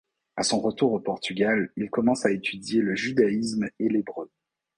[0.35, 4.31] À son retour au Portugal, il commence à étudier le judaïsme et l'hébreu.